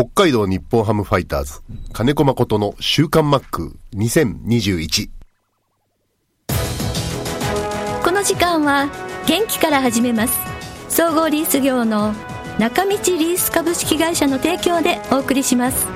[0.00, 1.60] 北海道日本ハムファイターズ、
[1.92, 5.10] 金子誠の週刊マック2021。
[8.02, 8.88] この時間は
[9.26, 10.38] 元気から始めます。
[10.88, 12.14] 総合リース業の
[12.58, 15.86] 中道リース株式会社の提供でお送りします。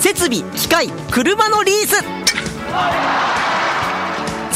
[0.00, 2.02] 設備機械車のリース。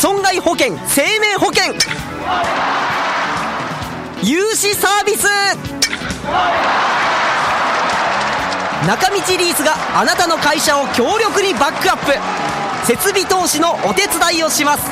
[0.01, 1.75] 損害保険生命保険
[4.27, 5.29] 融資サービス。
[8.85, 12.87] 中道リースがあなたの会社を強力にバックアップ。
[12.89, 14.91] 設備投資のお手伝いをします。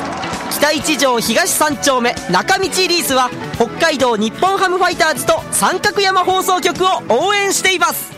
[0.51, 2.15] 北一条東三丁目。
[2.31, 8.13] 中道リースは北海道日本ハムファイターズと三角山放送局を応援しています。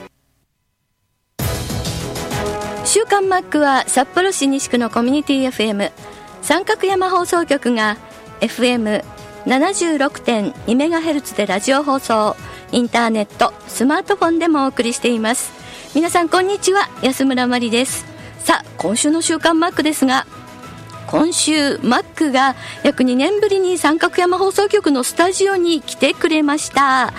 [2.85, 5.91] 週刊マックは札幌市西区のコミュニティ FM
[6.43, 7.97] 三角山放送局が
[8.39, 9.16] FM
[9.47, 12.35] 76.2MHz でラジオ放送
[12.73, 15.53] インターネットスマートフォンでもお送りしています。
[15.95, 18.05] 皆さんこんにちは安村麻里です。
[18.39, 20.27] さあ今週の週刊マックですが
[21.07, 27.13] 今週マックが約2年ぶりに三角山放送局のスタジオに来てくれました。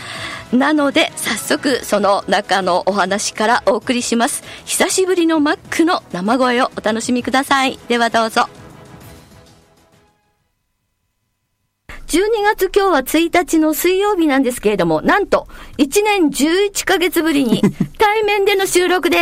[0.53, 4.45] なので早速その中のお話からお送りします。
[4.67, 7.79] 久しぶりのマックの生声をお楽しみください。
[7.89, 8.58] ではどうぞ。
[12.09, 17.61] 12月今日は1日の水曜日なんですけれども、なんと、1年11ヶ月ぶりに
[17.98, 19.19] 対面での収録で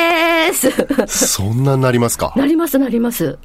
[0.52, 0.70] す。
[1.08, 2.32] そんなになりますか？
[2.36, 3.38] なりますなります。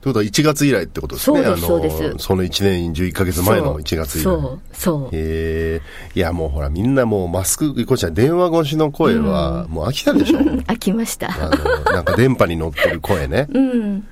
[0.00, 1.44] ということは1月以来ってことですね。
[1.44, 4.22] そうですそうですあの、その1年11ヶ月前の1月以来。
[4.24, 5.16] そう、そう。
[5.16, 5.82] へえ。
[6.16, 10.38] いや、もうほら、みんなもうマスク、こっちは電話越しの声は、もう飽きたでしょ？
[10.66, 11.28] 飽きました。
[11.28, 11.50] あ
[11.84, 13.46] の、なんか電波に乗ってる声ね。
[13.54, 14.04] うん。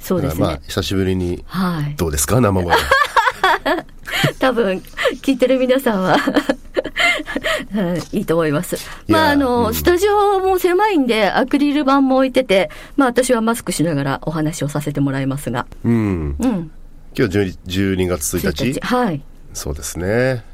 [0.00, 1.94] そうですねまあ。、久しぶりに、はい。
[1.96, 2.40] どうですか？
[2.40, 2.74] 生声。
[4.38, 4.82] 多分、
[5.22, 6.16] 聞いてる皆さんは
[7.72, 8.76] はい、いいと思います。
[9.08, 15.66] まあ、あの、うんスタジオも狭いんで、アクリル板も置いてて、まあ、私はマスクしながらお話をさせてもらいますが。
[15.84, 16.36] うん。
[16.38, 16.70] うん。
[17.16, 18.80] 今日12 12月1日。
[18.80, 19.22] はい。
[19.52, 20.44] そうですね。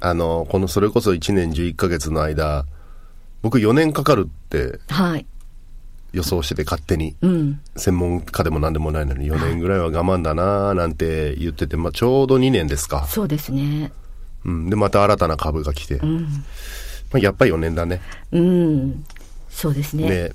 [0.00, 2.64] あの、このそれこそ1年11ヶ月の間、
[3.42, 5.26] 僕4年かかるってはい。
[6.12, 7.16] 予想してて勝手に。
[7.20, 7.60] うん。
[7.76, 13.06] 専門家でも何でもないのに4年ぐらいは我慢だなーなんて言ってて、まあちょうど2年ですか。
[13.06, 13.92] そうですね。
[14.44, 14.70] うん。
[14.70, 15.96] で、また新たな株が来て。
[15.96, 16.22] うん。
[17.12, 18.00] まあ、やっぱり4年だね。
[18.32, 19.04] うん。
[19.48, 20.08] そうですね。
[20.08, 20.34] で、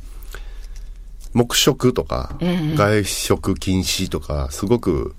[1.34, 5.16] 黙食とか、ええ外食禁止とか、すごく、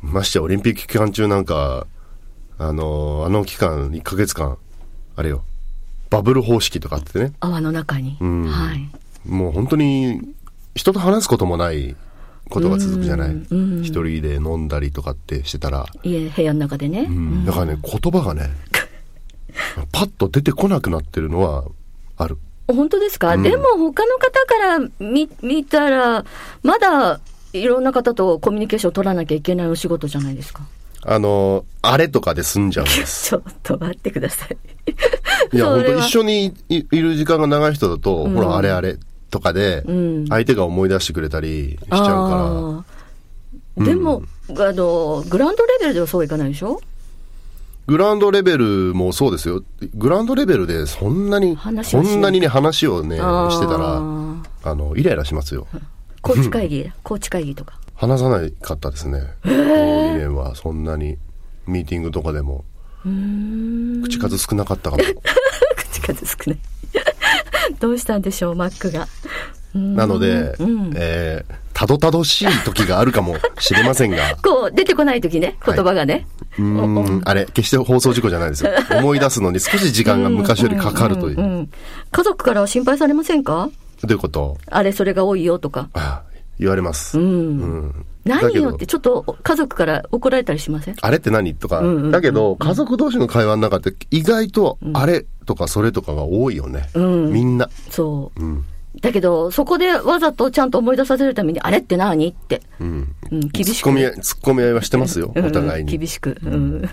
[0.00, 1.86] ましてやオリンピック期間中なんか、
[2.58, 4.58] あの、あの期間、1ヶ月間、
[5.16, 5.42] あれよ、
[6.10, 8.16] バブル方式とかあってね、泡の中に。
[8.22, 8.88] んはい。
[9.26, 10.20] もう本当に、
[10.74, 11.96] 人と話すこともない
[12.48, 13.36] ことが続くじゃない。
[13.82, 17.06] 一人で飲んだりとかってしてたら、家、部屋の中でね。
[17.08, 18.50] うんだからね、言葉がね、
[19.92, 21.64] パッと出てこなくなってるのは
[22.16, 22.38] ある。
[22.66, 26.24] 本当ですか、うんでも他の方から見見たら、
[26.62, 27.20] まだ
[27.52, 30.62] いろんな方とコミュニケーションを取らなきゃいけないお仕事じゃないですか。
[31.04, 33.30] あの、あれとかで済んじゃうんです。
[33.30, 34.56] ちょっと待ってください。
[35.52, 38.98] いや、本当一緒にいいる時間が長い人だと、うんほら、あれあれ
[39.30, 42.84] とかでうん、相手が思い出してくれたりしちゃうか
[43.78, 46.80] あーでも、あの、グラウンドレベルではそういかないでしょ？
[46.80, 48.64] ら、グラウンドレベル
[48.94, 49.62] もそうですよ。
[49.94, 55.68] グラウンドレベルでそんなに、そんなにね、話をね、してたら、あの、イライラしますよ。
[56.22, 57.78] コーチ会議、 コーチ会議とか。
[57.98, 59.20] 話さないかったですね。
[59.42, 61.18] この2年はそんなに、
[61.66, 62.64] ミーティングとかでも、
[63.04, 64.02] うーん。
[64.04, 65.02] 口数少なかったかも。
[65.76, 66.58] 口数少ない。
[67.80, 69.06] どうしたんでしょう、マックが。
[69.74, 76.26] なので、うんえー、たどたどしい時があるかもしれませんが、 こう、出てこない時ね、言葉がね。
[76.58, 78.70] うーん、あれ、決して放送事故じゃないですよ。
[78.92, 81.40] 思い出すのに少し時間が昔よりかかるという。
[81.40, 81.68] んんん
[82.12, 83.68] 家族からは心配されませんか？
[84.02, 84.56] どういうこと？
[84.70, 85.88] あれ、それが多いよとか。
[85.92, 86.22] あ
[86.58, 87.18] 言われます。
[87.18, 87.26] うん。
[87.26, 90.96] うん何よって、ちょっと家族から怒られたりしません？
[91.00, 96.90] あれって何とか、うんうんうんだけど、家族同士の会話の中って意外と、あれとかそれとかが多いよね。
[96.92, 97.70] うんみんな。
[97.88, 98.44] そう。
[98.44, 98.64] うん。
[99.00, 102.28] だけど、そこでわざとちゃんと思い出させるために、あれって何？
[102.28, 102.60] って。
[102.80, 103.14] うん。
[103.30, 103.72] うん、厳しく。
[103.74, 103.84] ツッ
[104.42, 105.32] コミ合い、はしてますよ。
[105.34, 105.96] うんお互いに。
[105.96, 106.36] 厳しく。
[106.42, 106.90] うん。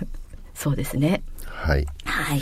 [0.53, 1.21] そうですね。
[1.43, 1.85] はい。
[2.05, 2.41] はい。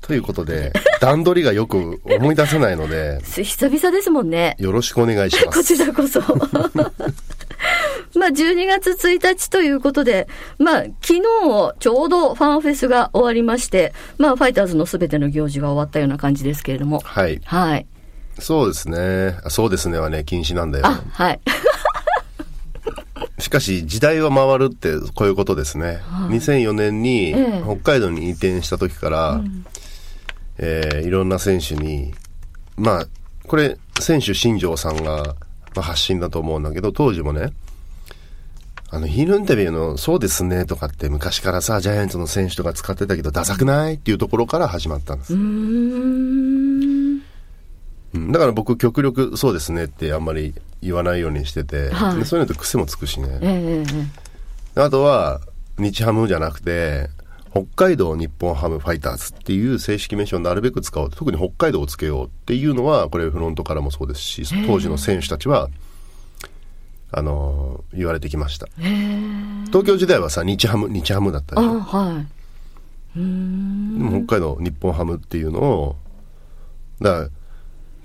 [0.00, 4.56] ということで、段取りがよく思い出せないので、す 久々ですもんね。
[4.58, 5.76] よろしくお願いしまこす。
[5.76, 6.20] ちらこそ。
[8.14, 10.28] まあ、12月1日ということで、
[10.58, 11.22] まあ、昨日
[11.78, 17.00] ちょうどファンフェスが終わりまして、まあ、ファイターズのすべての行事が終わったような感じですけれども。
[17.04, 17.40] はい。
[17.44, 17.86] はい。
[18.38, 19.36] そうですね。
[19.44, 20.86] あそうですねはね、禁止なんだよ。
[20.86, 21.40] あ、はい。
[23.38, 26.00] しかし時代は回るってこういうことですね。
[26.28, 29.40] 2004年にええ北海道に移転した時から、
[30.58, 32.12] えーいろんな選手に、
[32.76, 33.06] まあ、
[33.46, 35.34] これ選手新庄さんが、
[35.74, 37.52] まあ、発信だと思うんだけど、当時もね、
[38.90, 45.34] あの、ヒーローインタビューの、そうですねとかって昔からさ、ジャイアンツの選手とか使ってたけど、ダサくないっていうところから始まったんです。
[45.34, 47.22] うーん
[48.14, 53.28] うんだから僕極力そうですねってあんまり言わないようにしてて、はいでそういうのって癖もつくしね。
[53.42, 54.02] えええ
[54.76, 55.40] えあとは、
[55.78, 57.10] 日ハムじゃなくて、
[57.50, 61.10] 北海道日本ハムファイターズっていう正式名称をなるべく使おう。
[61.10, 65.68] 特に北海道をつけようっていうのは、これフロントからもそうですし、当時の選手たちは、
[67.10, 68.66] あのー言われてきました。
[68.76, 71.80] 東京時代はさ、日ハム、日ハムだったあでしょ？
[71.80, 72.26] はい。
[73.16, 75.96] でも北海道日本ハムっていうのを、
[77.00, 77.28] だから、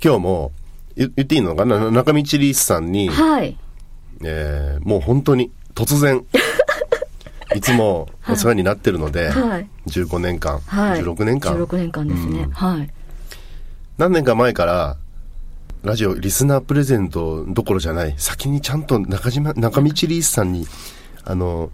[0.03, 0.51] 今日も、
[0.95, 1.91] 言言っていいのかな？
[1.91, 3.57] 中道リースさんに、はい。
[4.23, 6.23] えーもう本当に突然
[7.55, 9.67] いつもお世話になってるので、はい。
[9.87, 11.01] 15年間、はい。
[11.01, 11.53] 16年間。
[11.55, 12.89] 16年間ですね、はい。
[13.97, 14.97] 何年か前から
[15.83, 20.65] ラジオリスナープレゼントどころじゃない先にちゃんと中島中道リースさんに
[21.25, 21.69] あの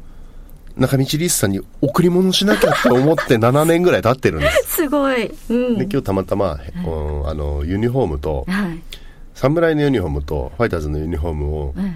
[0.76, 4.76] 中道リースさんに贈り物しなきゃって思って 7年ぐらい経ってるんです。
[4.78, 5.32] すごい。
[5.50, 5.78] うん。
[5.78, 8.80] で今日たまたま、うんあのユニフォームとはい。
[9.36, 11.96] 侍のユニフォームとファイターズのユニフォームをえ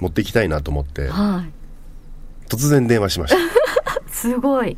[0.00, 1.52] 持っていきたいなと思ってえはい
[2.48, 3.38] 突然電話しました
[4.10, 4.76] すごい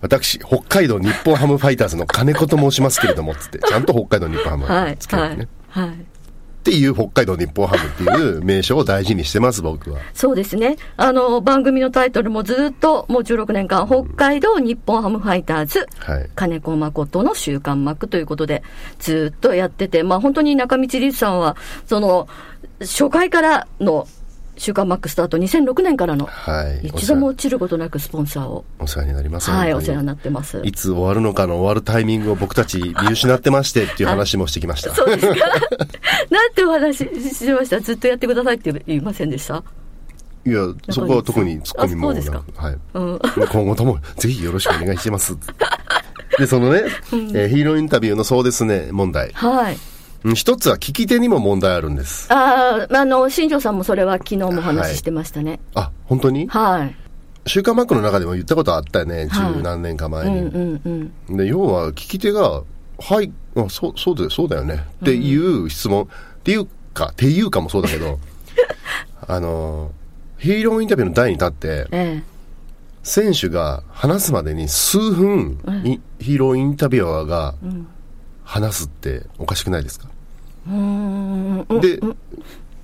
[0.00, 5.96] 私、北海道日本ハムファイターズの金子と申しますけれども、つって、 ちゃんと北海道日本ハムはいつけてね、はいはい
[6.66, 10.00] っていう北海道日本ハムっていう名称を大事にしてます、僕は。
[10.14, 10.78] そうですね。
[10.96, 16.28] あの、番組のタイトルもずっと、もう16年間、北海道日本ハムファイターズ、はい。
[16.34, 18.64] 金子誠の週刊マックということで、
[18.98, 21.56] ずっとやってて、まあ本当に中道律さんは、
[21.86, 22.26] その、
[22.80, 24.08] 初回からの
[24.58, 26.86] 週刊マックスタート2006年からの、はい。
[26.88, 29.50] 一度も落ちることなくスポンサーを、お世話になります。
[29.50, 30.60] はい、お世話になってます。
[30.64, 34.94] いつ終わるのかの終わるタイミングを僕たち見失ってましてっていう話もしてきました。
[34.94, 35.34] そうですか
[36.30, 37.80] なんてお話ししました？
[37.80, 39.62] ずっとやってくださいって言いませんでした？
[40.46, 40.60] いや、
[40.90, 42.14] そこは特にツッコミもは
[42.70, 42.78] い。
[42.94, 43.18] うん。
[43.50, 45.36] 今後ともぜひよろしくお願いします。
[46.38, 46.82] で、そのね、
[47.34, 49.32] えーヒーローインタビューのそうですね、問題。
[49.34, 49.76] はい。
[50.24, 52.32] うん一つは聞き手にも問題あるんです。
[52.32, 55.60] ああ、あの、新庄さんもそれは昨日もお話ししてましたね。
[55.74, 56.46] あ、本当に？
[56.48, 56.94] はい。
[57.46, 60.38] 週刊マックの中でも言ったことあったよね、はい十何年か前に。
[60.40, 61.36] うんうんうん。
[61.36, 62.62] で、要は聞き手が、
[62.98, 64.84] はい、あそう、そうだよ、そうだよね。
[65.02, 66.06] っていう質問、っ
[66.42, 68.18] ていうか、っていうかもそうだけど、
[69.28, 69.92] あの、
[70.38, 72.22] ヒーローインタビューの台に立って、え
[73.02, 77.54] 選手が話すまでに数分、いヒーローインタビュアーが
[78.46, 80.08] 話すっておかしくないですか、
[81.80, 82.00] で、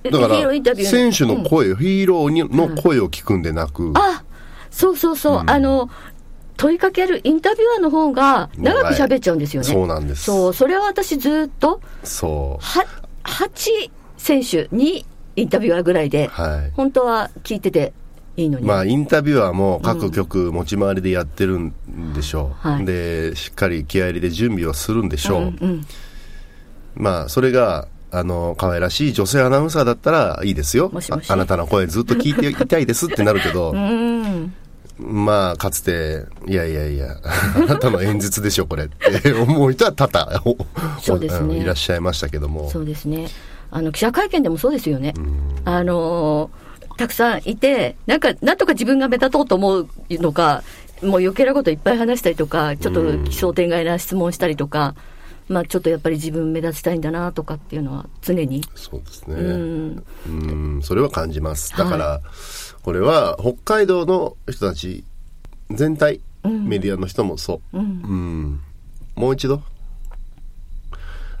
[0.03, 4.23] えだから選手の声、ヒーローにの声を聞くんでなく、あ
[4.69, 5.89] そうそうそう、あの、
[6.57, 9.69] 問いかけるインタビュアーの方が長く喋っちゃうんですよね。
[9.69, 10.23] そうなんです。
[10.23, 12.63] そう、それは私ずっと、そう。
[12.63, 12.85] は、
[13.23, 15.05] 8選手に
[15.35, 16.71] インタビュアーぐらいで、はい。
[16.75, 17.93] 本当は聞いてて
[18.37, 18.65] いいのに。
[18.65, 21.73] まあ、インタビュアーも各局持ち回りでやってるん
[22.13, 22.67] でしょう。
[22.67, 25.41] はいで、しっかり気合い入れで準備をするんでしょう。
[25.41, 25.85] うんうん
[26.95, 30.91] まあ、それが、あの、可愛らしい女性アナウンサーだったらいいですよ。
[30.93, 34.53] ああなたの声ずっと聞いていたいですってなるけど、 うん。
[34.99, 37.17] まあ、かつて、いやいやいや、
[37.55, 40.55] あなたの演説でしょ、これって 思う人は多々、お
[41.01, 42.69] そうですねんいらっしゃいましたけども。
[42.69, 43.27] そうですね。
[43.71, 45.15] あの、記者会見でもそうですよね。
[45.65, 46.62] あのー
[46.97, 50.63] たくさんいて、なんか、なんとか自分が目立とうと思うのか、
[51.01, 54.95] もう余計なこといっぱい話したりとか、ちょっと奇想天外な質問したりとか、
[55.49, 58.63] まあちょっとやっぱり自分目立ちたいんだなとかっていうのは常に。
[58.75, 59.35] そうですね。
[59.35, 60.03] うん。
[60.25, 60.29] う
[60.77, 61.75] ん、それは感じます。
[61.77, 62.21] だから、
[62.81, 65.03] これは北海道の人たち
[65.69, 67.77] 全体、メディアの人もそう。
[67.77, 68.61] うん
[69.15, 69.61] もう一度。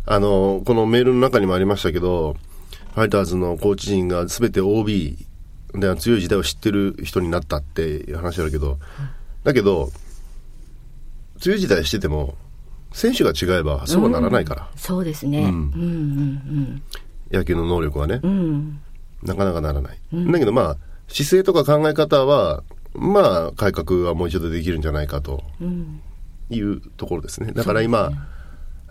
[0.05, 2.35] あの、このメールの中にもありましたけど、
[2.93, 5.25] ファイターズのコーチ陣が全て OB
[5.73, 8.77] で強い時代を知ってる人になったっていう話あるけど、
[9.43, 9.91] だけど、
[11.39, 12.35] 強い時代してても、
[12.91, 15.39] 選手が違えばそうはならないから、そうですね。
[15.43, 16.81] うんうん
[17.31, 18.19] 野球の能力はね。
[18.21, 18.31] うん。
[18.31, 18.79] うん。
[19.23, 19.97] なかなかならない。
[20.31, 20.77] だけどまあ、
[21.07, 22.63] 姿勢とか考え方は、
[22.93, 26.01] まあ、改革はもう一度できるんじゃないかとうん。
[26.51, 27.51] いうところですね。
[27.51, 28.11] だから今、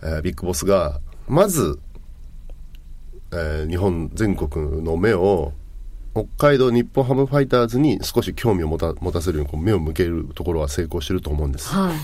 [0.03, 0.99] えービッグボスが、
[1.29, 1.79] まず、
[3.33, 5.53] えー日本全国の目を、
[6.15, 11.71] 北海道日本ハムファイターズに少し興味を持た持たせるようにこう目を向けるところは成功してると思うんです。
[11.71, 11.97] はい。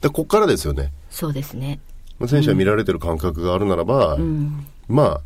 [0.00, 0.92] で、ここからですよね。
[1.10, 1.80] そうですね。
[2.18, 4.66] まあ選手は見られてる感覚があるならば、うん。
[4.88, 5.20] まあ、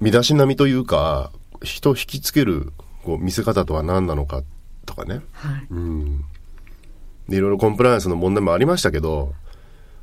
[0.00, 1.32] 身だしなみというか、
[1.62, 2.72] 人を引きつける
[3.04, 4.42] こう見せ方とは何なのか
[4.86, 6.24] とかね、はいうん、
[7.28, 9.34] でいろいろコンプライアンスの問題もありましたけど、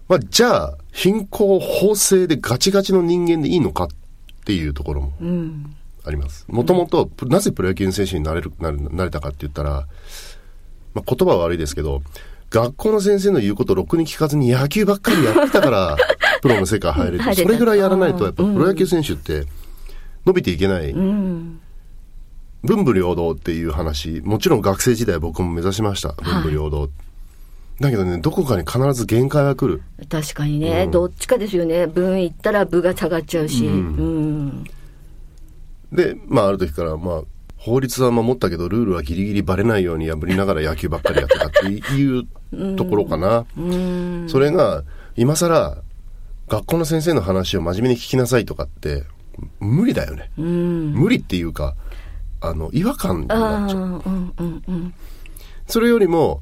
[0.08, 3.88] まあ、じゃあ貧困法制でガチガチの人間でいいのかっ
[4.46, 6.46] ていうところもうんあります。
[6.48, 9.88] もともと、なぜプロ野球選手になれる、なれなれたかって言ったら、
[10.94, 12.02] まあ、言葉は悪いですけど、
[12.50, 15.98] 学校の先生の言うことをろくに聞かずに野球ばっかりやってたから、
[16.42, 17.36] プロの世界入れる。
[17.36, 19.46] それぐらいやらないと、やっぱうんプロ野球選手って
[20.26, 20.92] 伸びていけない。
[20.92, 21.60] うん
[22.64, 26.16] 文武両道っていう話、もちろん学生時代僕も目指しました。
[26.24, 26.90] 文武両道。
[27.80, 29.82] だけどね、どこかに必ず限界が来る。
[30.10, 34.64] 確かにね、どっちかですよね分行ったら部が下がっちゃうし、うん
[35.96, 37.22] で、まあある時から、まあ、
[37.58, 42.28] 法律は守ったけど、ルールはギリギリバレないように破りながら野球ばっかりやってたっていう
[42.76, 43.46] ところかな。
[43.58, 44.84] うんそれが、
[45.16, 45.78] 今更、
[46.48, 49.04] 学校の先生の話を真面目に聞きなさいとかって、
[49.60, 50.30] 無理だよね。
[50.38, 51.76] うん無理っていうか、
[52.42, 53.80] あの、違和感にあなっちゃう。
[53.80, 54.94] あうんうんうん
[55.68, 56.42] それよりも、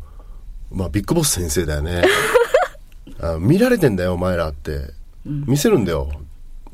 [0.70, 2.04] まあ、ビッグボス先生だよね。
[3.22, 4.92] あ見られてんだよ、お前らって。
[5.26, 6.10] 見せるんだよ。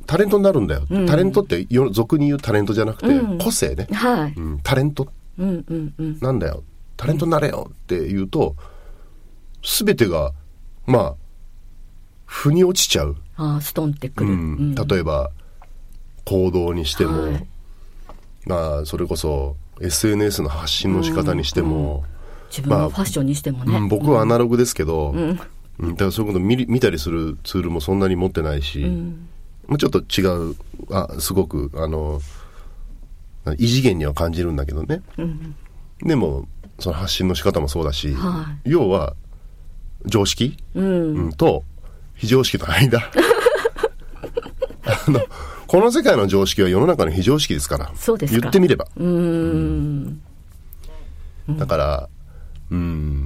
[0.10, 0.88] タレントになるんだよ。
[1.06, 3.88] タレントってよ、俗に言うタレントじゃなくて、個性ね。
[3.94, 4.34] はい。
[4.36, 5.08] うん、タレント。
[5.38, 6.20] うんうんうん。
[6.20, 6.63] なんだよ。
[6.98, 8.56] タレントになれよって言うと、
[9.63, 10.34] すべてが、
[10.88, 11.16] まあ、
[12.25, 13.18] 腑に落ちちゃう。
[13.36, 15.30] ああストンってくる、うん、例えば
[16.25, 17.48] 行動にしても、はい。
[18.48, 22.04] まあそれこそ SNS の発信の仕方にしても、
[22.50, 25.36] 自分のファッションにしてもね、うん僕はアナログですけど、うん。
[25.36, 25.44] だ
[25.96, 28.92] からそういうこと見り見たりするツールもそんなに持ってないし、
[29.69, 30.55] もうちょっと違う
[30.91, 32.19] あすごくあの
[33.57, 35.01] 異次元には感じるんだけどね、
[36.01, 36.47] でも
[36.79, 39.15] その発信の仕方もそうだし、は要は
[40.05, 41.33] 常識、うん。
[41.33, 41.63] と
[42.15, 42.99] 非常識の間。
[44.85, 45.21] あの
[45.67, 47.91] この世界の常識は世の中の非常識ですから
[48.27, 48.88] 言ってみれば。
[48.97, 50.21] うーん。
[51.57, 52.09] だから
[52.71, 53.18] うん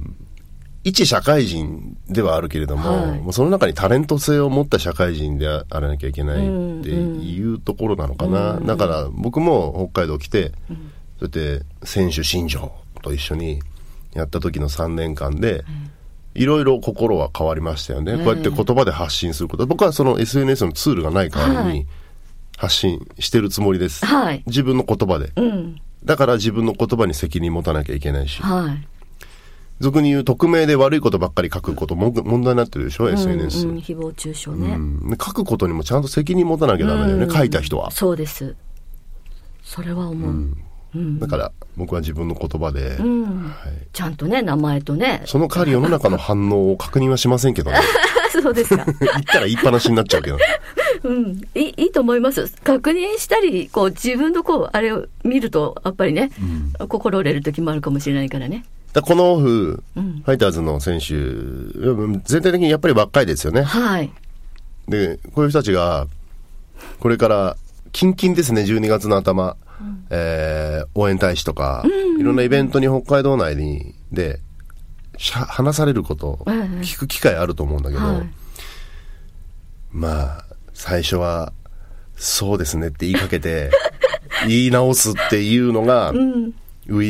[0.84, 3.20] 一社会人ではあるけれども,、はい。
[3.20, 10.76] もうその中にタレント性を持った社会人であらなきゃいけないっていうところなのかな、だから僕も北海道来て、そう
[11.22, 12.70] やって選手新庄
[13.02, 13.60] と一緒に
[14.12, 15.64] やった時の3年間で、
[16.34, 16.44] い。
[16.44, 19.66] ろいろ心は変わりましたよね、こうやって言葉で発信すること。
[19.66, 21.86] 僕はその SNS のツールがない代わりにはい。
[22.56, 24.42] 発信してるつもりです、はい。
[24.46, 25.80] 自分の言葉で、うん。
[26.04, 28.86] だから自分の言葉に責任持たなきゃいけないし、はい
[29.84, 35.10] 俗に言う匿名で悪いことばっかり書くことも問題になってるでしょ、SNS、うんうん、誹謗中傷ね、うん。
[35.10, 37.30] で書くことにもちゃんと責任持たなきゃダメだよね、うん。
[37.30, 38.56] 書いた人は、そうです。
[39.62, 40.56] それは思う、
[41.18, 43.24] だから僕は自分の言葉で、うん。
[43.44, 45.22] はい、ちゃんとね名前とね。
[45.26, 47.78] その代わり世の中の反応を確認はしませんけどね。
[48.32, 48.84] そうですか。
[48.84, 50.38] 言ったら言いっぱなしになっちゃうけど。
[51.04, 51.40] うん。
[51.54, 52.52] いいいいと思います。
[52.64, 56.30] 確認したりこう自分のこうあれを見るとやっぱりね、
[56.88, 60.22] 心折れる時もあるかもしれないからねだこのオフ、うん。
[60.24, 63.62] ファイターズの選手うん全体的にやっぱり若いですよね。
[63.62, 64.10] はい。
[64.88, 66.06] でこういう人たちが
[67.00, 67.56] これから
[67.92, 69.56] キンキンですね12月の頭、
[70.10, 71.84] えー応援大使とか、
[72.18, 74.38] いろんなイベントに北海道内にで
[75.16, 76.54] しゃ話されること、ええ。
[76.82, 78.28] 聞く機会あると思うんだけど、はい。
[79.90, 81.52] まあ最初は
[82.16, 83.70] そうですねって言いかけて
[84.46, 86.52] 言い直すっていうのが初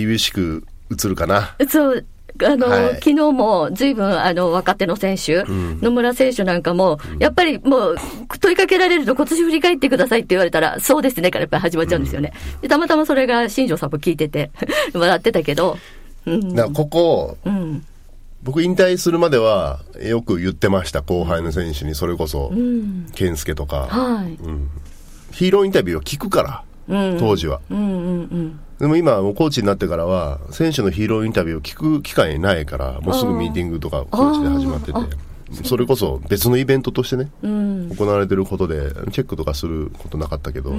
[0.06, 1.56] 々しく映るかな？
[1.68, 2.04] そう
[2.42, 2.94] あの、はい。
[2.94, 7.96] 昨日もずいぶんあの若手の選手、野村選手なんかも、やっぱりもう
[8.40, 12.32] 問いかけられると、今年振り返ってくださいって言われたら、そうですねからやっぱり始まっちゃうんですよね。
[12.60, 14.50] でたまたまそれが新庄さんも聞いてて、
[14.92, 15.78] 笑ってたけど、
[16.26, 17.84] うん、だここうん、
[18.42, 24.36] 僕引退するまではよく言ってました後輩の選手にそれこそうん、健介とか、はい、
[25.30, 27.18] ヒーローインタビューを聞くから、うん。
[27.18, 27.60] 当時は。
[27.70, 27.90] うんうんう
[28.22, 35.24] ん、でも今、もうコーチになってからは、選手のヒーローインタビューを聞く機会ないから、もうすぐミーティングとかコーチで始まってて。
[35.62, 40.74] それこそ別のイベントとしてね、うん、行われてることで、チェックとかすることなかったけど、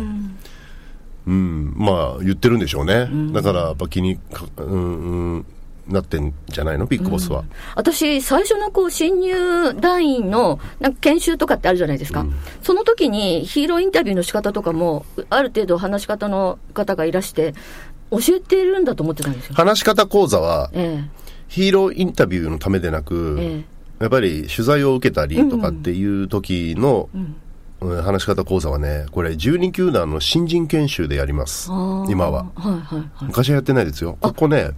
[1.28, 3.08] うん、まあ言ってるんでしょうね。
[3.32, 5.46] だから、やっぱ気にか、うん、うん、
[5.88, 6.86] なってんじゃないの？
[6.86, 7.44] ビッグボスは。
[7.76, 12.26] 私、最初のこう新入団員のなんか研修とかってあるじゃないですか、
[12.64, 17.54] その時にヒーローインタビューの仕方とかも、ある程度話し方の方がいらして、
[18.12, 19.56] 教えてるんだと思ってたんですよ。
[19.56, 21.04] 話し方講座は、え
[21.48, 27.36] ヒーローインタビューのためでなく、ええやっぱり取材を受けたりとかっていう時の、うん
[27.82, 31.70] 話し方講座はね、これ12球団の新人研修でやります。
[32.10, 32.46] 今は。
[32.56, 33.26] はいはいはい。
[33.26, 34.18] 昔はやってないですよ。
[34.22, 34.72] ここね、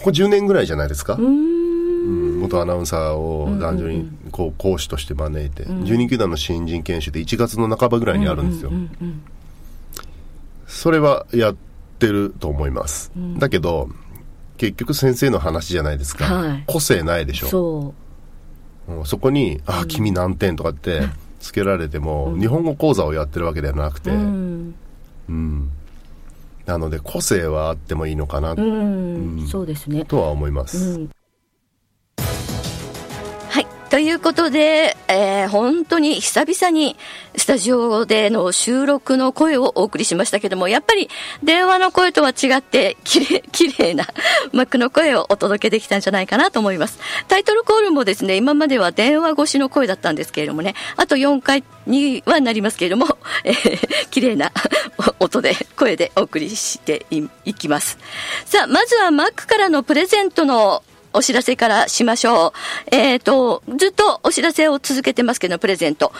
[0.00, 1.14] ここ10年ぐらいじゃないですか？
[1.14, 2.40] うん。
[2.40, 8.72] 元アナウンサーを男女にこう講師として招いて、12球団の新人研修で1月の半ばぐらいにあるんですよ。
[10.66, 11.56] それはやっ
[11.98, 13.12] てると思います。
[13.38, 13.88] だけど、
[14.56, 16.24] 結局先生の話じゃないですか。
[16.24, 16.64] はい。
[16.66, 17.48] 個性ないでしょ。
[17.48, 17.94] そ
[18.88, 19.00] う。
[19.02, 21.02] んそこに、あ、君何点とかって
[21.40, 24.74] つけられても、日本語講座をやってるわけではなくて、ううん。
[25.28, 25.70] うん
[26.66, 30.98] なので個性はあってもいいのかな、うん、そうですねとは思います。
[30.98, 31.19] はい。
[33.90, 36.96] ということで、えー本当に久々に
[37.36, 41.08] スタジオでの収録の声をお送りしましたけども、やっぱり
[41.42, 44.06] 電話の声とは違って、きれい、 綺麗な
[44.52, 47.00] マックの声をお届けできたんじゃないかなと思います。
[47.26, 54.52] タイトルコールもですね、今までは電話越しの声だったんですけれどもね、あと4回にはなりますけれども、 えー綺麗な
[55.18, 57.06] 音で、声でお送りして
[57.44, 57.98] いきます。
[58.44, 60.82] さあ、まずはマックからのプレゼントの
[61.12, 62.52] お知らせからしましょう。
[62.94, 66.12] えっ、と、ずっとお知らせを続けてますけど、プレゼント。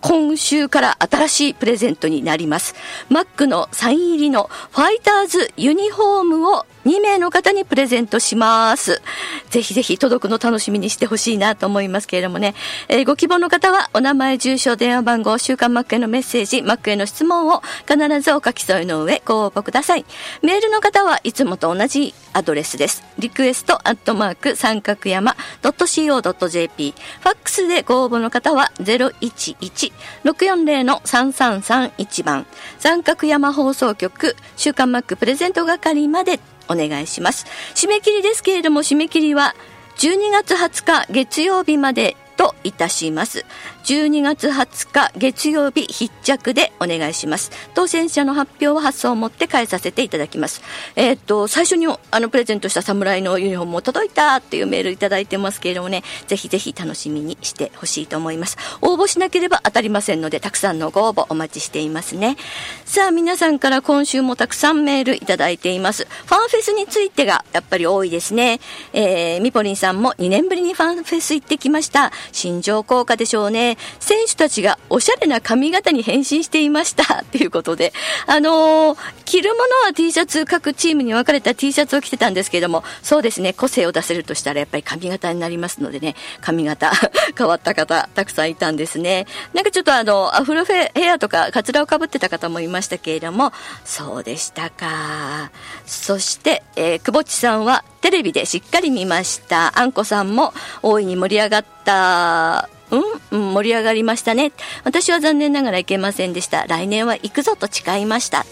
[0.00, 2.74] 今週から新しいプレゼントになります。
[3.08, 9.02] マックのサイン入りのファイターズユニフォームを2名の方にプレゼントします。
[9.50, 12.54] ぜひぜひ届くの楽しみにしてほしいなと思いますけれどもね。
[12.88, 20.06] えーご希望の方はお名前、住所、電話番号、週刊マックへのメッセージ、マックへの質問を必ずお書き添えの上ご応募ください。
[20.42, 23.02] メールの方はいつもと同じアドレスです。
[23.18, 29.89] リクエストアットマーク三角山 .co.jp ファックスでご応募の方は011
[30.24, 32.46] 640-3331番
[32.78, 37.46] 三角山放送局週刊マックプレゼント係までお願いします。
[37.74, 39.54] 締め切りですけれども締め切りは
[39.98, 43.44] 12月20日月曜日までといたします。
[43.84, 47.50] 12月20日月曜日必着でお願いします。
[47.74, 50.62] 当選者の発表は発送をもって返させていただきます。
[50.96, 58.56] えーっと、最初にあのプレゼントした侍のユニフォームも届いたっていうメールいただいてますけれどもね、ぜひぜひ楽しみにしてほしいと思います。
[58.80, 62.36] 応募しなければ当たりませんので、たくさんのご応募お待ちしていますね。
[62.84, 66.06] さあ、皆さんから今週もたくさんメールいただいています。
[66.26, 68.60] ファンフェスについてがやっぱり多いですね。
[68.92, 72.12] えー、みぽりんさんも2年ぶりにファンフェス行ってきました。
[72.32, 73.69] 新庄効果でしょうね。
[73.98, 77.24] 選手たちがおしゃれな髪型に変身していました。
[77.32, 77.92] ということで、
[78.26, 86.90] あのー着るものは T シャツ、各チームに分かれた T シャツを着てたんですけれども、そうですね、個性を出せるとしたらやっぱり髪型になりますのでね、髪型
[87.38, 89.26] 変わった方、たくさんいたんですね。
[89.54, 93.52] なんかちょっとあの、アフロフェヘアとか、カツラをかぶってた方もいましたけれども、
[93.84, 95.52] そうでしたか。
[95.86, 99.78] そして、えー、くぼっちさんはテレビでしっかり見ました。
[99.78, 100.52] あんこさんも
[100.82, 104.52] 大いに盛り上がった、うん、盛り上がりましたね。
[104.84, 106.66] 私は残念ながら行けませんでした。
[106.66, 108.44] 来年は行くぞと誓いました。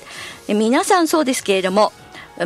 [0.48, 1.92] 皆さんそうですけれども、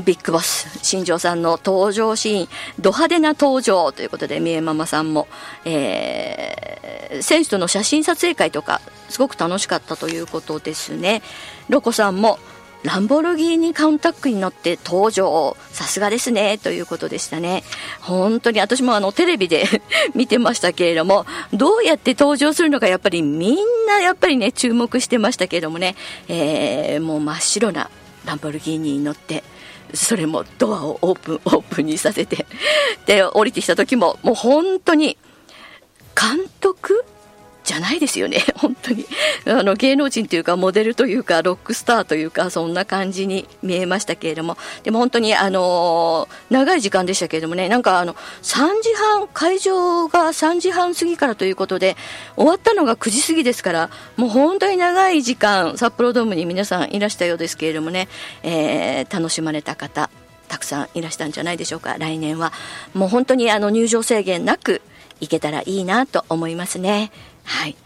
[0.00, 2.48] ビッグボス、新庄さんの登場シーン、
[2.80, 5.28] ド派手な登場ということで、三重ママさんも、
[5.66, 11.22] えー、選手との写真撮影会とか、すごく楽しかったということですね。
[11.68, 12.38] ロコさんも、
[12.84, 15.56] ランボルギーニカウンタックに乗って登場。
[15.70, 16.58] さすがですね。
[16.58, 17.62] ということでしたね。
[18.00, 19.66] 本当に私もあのテレビで
[20.14, 25.94] 見てましたけれども、どうやって登場するのかやっぱりみんなやっぱりね、注目してましたけれどもね、
[26.28, 27.88] えー、もう真っ白な
[28.24, 29.44] ランボルギーニに乗って、
[29.94, 32.46] それもドアをオープン、オープンにさせて、
[33.06, 35.16] で、降りてきた時も、もう本当に、
[36.20, 37.04] 監督
[37.64, 39.06] じゃないですよね、 本当に。
[39.46, 51.96] あの、芸能人というか、モデルというか、ロックスターというか、そんな感じに見えましたけれども、でも本当に、あの長い時間でしたけれどもね、なんかあの、3時半、会場が3時半過ぎからということで、
[52.36, 58.08] 終わったのが9時過ぎですから、もう本当に長い時間、札幌ドームに皆さんいらしたようですけれどもね、
[58.42, 60.10] えー楽しまれた方、
[60.48, 62.52] たくさんいらしたんじゃないでしょうか、来年は。
[62.94, 64.80] もう本当にあの、入場制限なく、
[65.22, 67.12] 行けたらいいなと思いますね。
[67.44, 67.76] はい。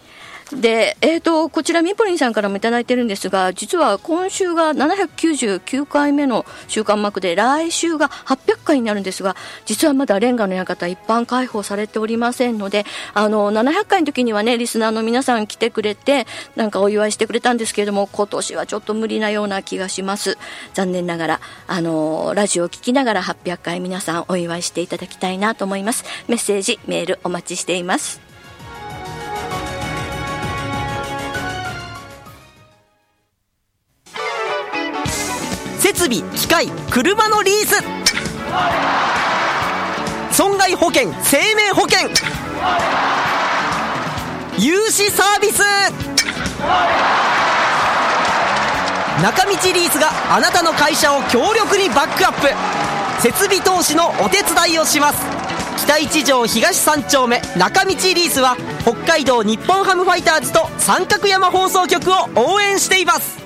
[0.53, 20.38] で、えっ、と、こちらミポリンさんからもいただいてるんですが、実は今週が799回目の週刊マークで、来週が800回になるんですが、実はまだレンガの館一般開放されておりませんので、あの、700回の時にはね、リスナーの皆さん来てくれて、なんかお祝いしてくれたんですけれども、今年はちょっと無理なような気がします。
[20.75, 26.05] 残念ながら、あの、ラジオを聞きながら800回皆さんお祝いしていただきたいなと思います。
[26.29, 28.26] メッセージ、メールお待ちしています。
[36.07, 37.83] 備機械車のリース。
[40.33, 42.09] 損害保険生命保険。
[44.59, 45.62] 融資サービス。
[49.23, 52.49] 中道リースがあなたの会社を強力にバックアップ。
[53.23, 55.19] 設備投資のお手伝いをします。
[55.79, 63.46] 北一条東三丁目中道リースは北海道日本ハムファイターズと三角山放送局を応援しています。